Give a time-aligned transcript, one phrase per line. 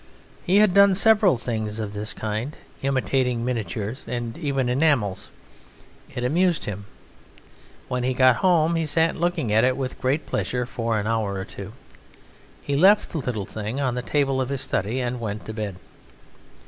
[0.47, 5.29] He had done several things of this kind, imitating miniatures, and even enamels.
[6.15, 6.85] It amused him.
[7.87, 11.35] When he got home he sat looking at it with great pleasure for an hour
[11.35, 11.73] or two;
[12.63, 15.75] he left the little thing on the table of his study and went to bed.